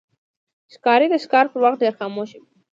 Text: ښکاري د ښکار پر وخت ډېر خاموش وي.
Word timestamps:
ښکاري 0.73 1.07
د 1.09 1.15
ښکار 1.23 1.45
پر 1.51 1.59
وخت 1.63 1.79
ډېر 1.83 1.93
خاموش 1.99 2.29
وي. 2.33 2.43